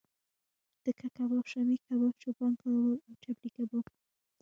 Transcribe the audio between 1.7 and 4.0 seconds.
کباب، چوپان کباب او چپلی کباب